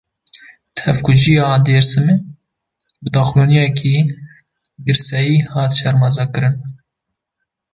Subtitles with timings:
[0.77, 2.15] Tevkujiya Dêrsimê,
[3.01, 3.93] bi daxuyaniyeke
[4.85, 6.55] girseyî hate şermezarkirin